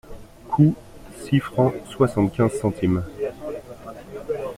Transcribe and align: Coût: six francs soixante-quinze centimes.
Coût: 0.47 0.73
six 1.19 1.37
francs 1.39 1.75
soixante-quinze 1.87 2.53
centimes. 2.59 3.03